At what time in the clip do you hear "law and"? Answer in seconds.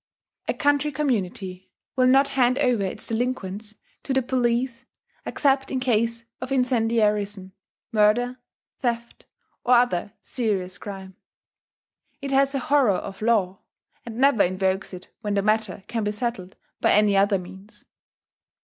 13.21-14.17